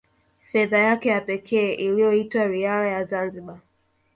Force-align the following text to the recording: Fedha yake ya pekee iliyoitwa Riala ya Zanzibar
Fedha 0.51 0.77
yake 0.77 1.09
ya 1.09 1.21
pekee 1.21 1.73
iliyoitwa 1.73 2.47
Riala 2.47 2.87
ya 2.87 3.03
Zanzibar 3.05 3.59